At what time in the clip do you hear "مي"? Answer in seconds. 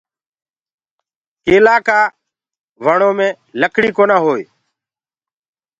3.17-3.29